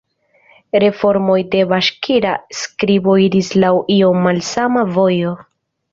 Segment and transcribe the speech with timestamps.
[0.83, 5.37] Reformoj de baŝkira skribo iris laŭ iom malsama vojo.